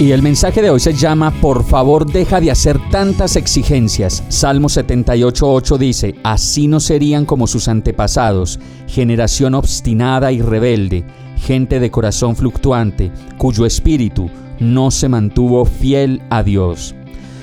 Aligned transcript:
Y 0.00 0.12
el 0.12 0.22
mensaje 0.22 0.62
de 0.62 0.70
hoy 0.70 0.78
se 0.78 0.94
llama 0.94 1.32
Por 1.40 1.64
favor 1.64 2.06
deja 2.06 2.40
de 2.40 2.52
hacer 2.52 2.78
tantas 2.88 3.34
exigencias. 3.34 4.22
Salmo 4.28 4.68
78.8 4.68 5.76
dice, 5.76 6.14
Así 6.22 6.68
no 6.68 6.78
serían 6.78 7.24
como 7.24 7.48
sus 7.48 7.66
antepasados, 7.66 8.60
generación 8.86 9.56
obstinada 9.56 10.30
y 10.30 10.40
rebelde, 10.40 11.04
gente 11.38 11.80
de 11.80 11.90
corazón 11.90 12.36
fluctuante, 12.36 13.10
cuyo 13.38 13.66
espíritu 13.66 14.30
no 14.60 14.92
se 14.92 15.08
mantuvo 15.08 15.64
fiel 15.64 16.22
a 16.30 16.44
Dios. 16.44 16.94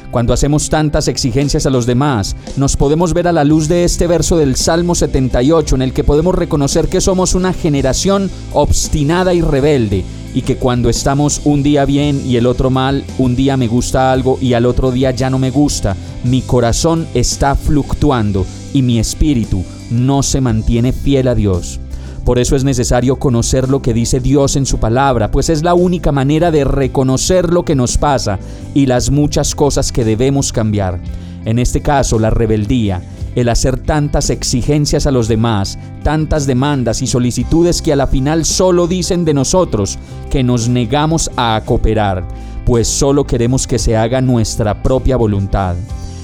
Cuando 0.09 0.31
hacemos 0.31 0.69
tantas 0.69 1.09
exigencias 1.09 1.65
a 1.65 1.69
los 1.69 1.85
demás, 1.85 2.37
nos 2.55 2.77
podemos 2.77 3.13
ver 3.13 3.27
a 3.27 3.33
la 3.33 3.43
luz 3.43 3.67
de 3.67 3.83
este 3.83 4.07
verso 4.07 4.37
del 4.37 4.55
Salmo 4.55 4.95
78 4.95 5.75
en 5.75 5.81
el 5.81 5.91
que 5.91 6.05
podemos 6.05 6.33
reconocer 6.33 6.87
que 6.87 7.01
somos 7.01 7.35
una 7.35 7.51
generación 7.51 8.31
obstinada 8.53 9.33
y 9.33 9.41
rebelde 9.41 10.05
y 10.35 10.41
que 10.41 10.57
cuando 10.57 10.89
estamos 10.89 11.41
un 11.45 11.63
día 11.63 11.85
bien 11.85 12.21
y 12.27 12.35
el 12.35 12.45
otro 12.45 12.69
mal, 12.69 13.05
un 13.17 13.37
día 13.37 13.55
me 13.55 13.67
gusta 13.67 14.11
algo 14.11 14.37
y 14.41 14.53
al 14.53 14.65
otro 14.65 14.91
día 14.91 15.11
ya 15.11 15.29
no 15.29 15.39
me 15.39 15.49
gusta, 15.49 15.95
mi 16.25 16.41
corazón 16.41 17.07
está 17.13 17.55
fluctuando 17.55 18.45
y 18.73 18.81
mi 18.81 18.99
espíritu 18.99 19.63
no 19.89 20.21
se 20.21 20.41
mantiene 20.41 20.91
fiel 20.91 21.29
a 21.29 21.35
Dios. 21.35 21.79
Por 22.25 22.37
eso 22.37 22.55
es 22.55 22.63
necesario 22.63 23.15
conocer 23.15 23.69
lo 23.69 23.81
que 23.81 23.93
dice 23.93 24.19
Dios 24.19 24.57
en 24.57 24.65
su 24.65 24.77
palabra, 24.77 25.31
pues 25.31 25.49
es 25.49 25.63
la 25.63 25.73
única 25.73 26.11
manera 26.11 26.51
de 26.51 26.65
reconocer 26.65 27.53
lo 27.53 27.63
que 27.63 27.75
nos 27.75 27.97
pasa 27.97 28.37
y 28.73 28.87
las 28.87 29.11
muchas 29.11 29.55
cosas 29.55 29.91
que 29.93 30.03
debemos 30.03 30.51
cambiar. 30.51 30.99
En 31.45 31.59
este 31.59 31.81
caso, 31.81 32.19
la 32.19 32.31
rebeldía, 32.31 33.01
el 33.35 33.49
hacer 33.49 33.77
tantas 33.77 34.29
exigencias 34.29 35.05
a 35.05 35.11
los 35.11 35.27
demás, 35.27 35.77
tantas 36.03 36.47
demandas 36.47 37.01
y 37.01 37.07
solicitudes 37.07 37.81
que 37.81 37.93
a 37.93 37.95
la 37.97 38.07
final 38.07 38.45
solo 38.45 38.87
dicen 38.87 39.25
de 39.25 39.33
nosotros 39.33 39.99
que 40.29 40.43
nos 40.43 40.69
negamos 40.69 41.29
a 41.35 41.61
cooperar, 41.65 42.25
pues 42.65 42.87
solo 42.87 43.25
queremos 43.25 43.67
que 43.67 43.77
se 43.77 43.97
haga 43.97 44.21
nuestra 44.21 44.81
propia 44.81 45.17
voluntad. 45.17 45.75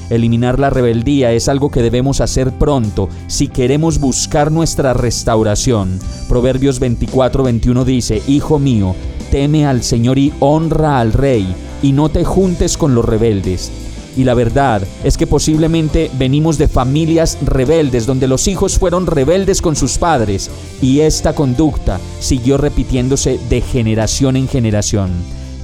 Eliminar 0.10 0.60
la 0.60 0.70
rebeldía 0.70 1.32
es 1.32 1.48
algo 1.48 1.72
que 1.72 1.82
debemos 1.82 2.20
hacer 2.20 2.52
pronto 2.52 3.08
si 3.28 3.48
queremos 3.48 4.00
buscar 4.00 4.52
nuestra 4.52 4.94
restauración. 4.94 6.00
Proverbios 6.28 6.82
24:21 6.82 7.86
dice, 7.86 8.22
Hijo 8.28 8.60
mío, 8.60 8.94
teme 9.32 9.66
al 9.66 9.84
Señor 9.84 10.18
y 10.18 10.34
honra 10.40 11.00
al 11.00 11.14
Rey, 11.14 11.56
y 11.82 11.94
no 11.94 12.10
te 12.10 12.26
juntes 12.26 12.78
con 12.78 12.94
los 12.94 13.06
rebeldes 13.06 13.72
y 14.18 14.24
la 14.24 14.34
verdad 14.34 14.82
es 15.04 15.18
que 15.18 15.28
posiblemente 15.28 16.12
venimos 16.18 16.58
de 16.58 16.68
familias 16.68 17.38
rebeldes, 17.46 18.06
donde 18.06 18.28
los 18.28 18.48
hijos 18.48 18.78
fueron 18.78 19.08
rebeldes 19.08 19.62
con 19.62 19.76
sus 19.76 19.98
padres, 19.98 20.50
y 20.82 21.00
esta 21.00 21.34
conducta 21.34 22.00
siguió 22.20 22.58
repitiéndose 22.58 23.40
de 23.50 23.62
generación 23.62 24.36
en 24.36 24.48
generación. 24.48 25.12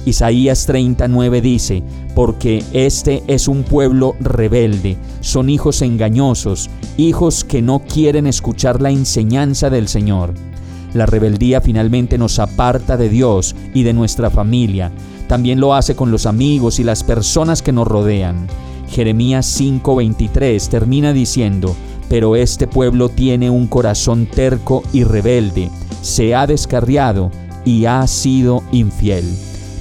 Isaías 0.06 0.64
39 0.64 1.40
dice, 1.42 1.82
porque 2.14 2.64
este 2.72 3.22
es 3.26 3.46
un 3.46 3.62
pueblo 3.62 4.16
rebelde, 4.20 4.96
son 5.20 5.50
hijos 5.50 5.82
engañosos, 5.82 6.70
hijos 6.96 7.44
que 7.44 7.60
no 7.60 7.80
quieren 7.80 8.26
escuchar 8.26 8.80
la 8.80 8.90
enseñanza 8.90 9.68
del 9.68 9.88
Señor. 9.88 10.32
La 10.94 11.04
rebeldía 11.04 11.60
finalmente 11.60 12.16
nos 12.16 12.38
aparta 12.38 12.96
de 12.96 13.10
Dios 13.10 13.54
y 13.74 13.82
de 13.82 13.92
nuestra 13.92 14.30
familia, 14.30 14.90
también 15.28 15.60
lo 15.60 15.74
hace 15.74 15.94
con 15.94 16.10
los 16.10 16.26
amigos 16.26 16.80
y 16.80 16.84
las 16.84 17.04
personas 17.04 17.62
que 17.62 17.70
nos 17.70 17.86
rodean. 17.86 18.48
Jeremías 18.90 19.46
5:23 19.46 20.68
termina 20.68 21.12
diciendo, 21.12 21.76
pero 22.08 22.36
este 22.36 22.66
pueblo 22.66 23.10
tiene 23.10 23.50
un 23.50 23.66
corazón 23.66 24.26
terco 24.26 24.82
y 24.92 25.04
rebelde, 25.04 25.70
se 26.00 26.34
ha 26.34 26.46
descarriado 26.46 27.30
y 27.64 27.84
ha 27.84 28.06
sido 28.06 28.62
infiel. 28.72 29.24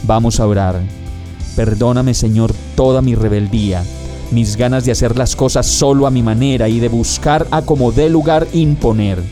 Vamos 0.04 0.40
a 0.40 0.48
orar. 0.48 0.82
Perdóname 1.56 2.14
Señor 2.14 2.54
toda 2.76 3.02
mi 3.02 3.16
rebeldía, 3.16 3.84
mis 4.32 4.58
ganas 4.58 4.86
de 4.86 4.92
hacer 4.92 5.18
las 5.18 5.36
cosas 5.36 5.66
solo 5.66 6.06
a 6.06 6.12
mi 6.12 6.22
manera 6.22 6.68
y 6.68 6.80
de 6.80 6.90
buscar 6.90 7.48
a 7.50 7.62
como 7.62 7.92
dé 7.92 8.10
lugar 8.10 8.48
imponer. 8.54 9.24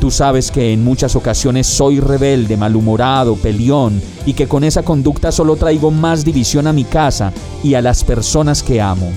Tú 0.00 0.10
sabes 0.10 0.50
que 0.50 0.72
en 0.72 0.84
muchas 0.84 1.16
ocasiones 1.16 1.66
soy 1.66 2.00
rebelde, 2.00 2.56
malhumorado, 2.56 3.36
peleón 3.36 4.00
y 4.26 4.34
que 4.34 4.46
con 4.46 4.62
esa 4.62 4.82
conducta 4.82 5.32
solo 5.32 5.56
traigo 5.56 5.90
más 5.90 6.24
división 6.24 6.66
a 6.66 6.72
mi 6.72 6.84
casa 6.84 7.32
y 7.64 7.74
a 7.74 7.82
las 7.82 8.04
personas 8.04 8.62
que 8.62 8.80
amo. 8.80 9.10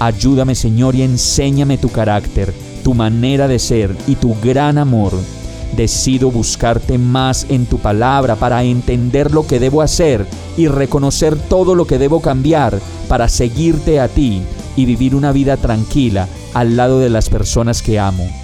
Ayúdame 0.00 0.54
Señor 0.54 0.94
y 0.94 1.02
enséñame 1.02 1.78
tu 1.78 1.90
carácter, 1.90 2.54
tu 2.82 2.94
manera 2.94 3.48
de 3.48 3.58
ser 3.58 3.94
y 4.06 4.16
tu 4.16 4.34
gran 4.42 4.78
amor. 4.78 5.12
Decido 5.76 6.30
buscarte 6.30 6.98
más 6.98 7.46
en 7.48 7.66
tu 7.66 7.78
palabra 7.78 8.36
para 8.36 8.64
entender 8.64 9.32
lo 9.32 9.46
que 9.46 9.60
debo 9.60 9.82
hacer 9.82 10.26
y 10.56 10.68
reconocer 10.68 11.36
todo 11.36 11.74
lo 11.74 11.86
que 11.86 11.98
debo 11.98 12.20
cambiar 12.20 12.80
para 13.08 13.28
seguirte 13.28 14.00
a 14.00 14.08
ti 14.08 14.42
y 14.76 14.86
vivir 14.86 15.14
una 15.14 15.32
vida 15.32 15.56
tranquila 15.56 16.28
al 16.54 16.76
lado 16.76 16.98
de 16.98 17.10
las 17.10 17.28
personas 17.28 17.82
que 17.82 17.98
amo. 17.98 18.43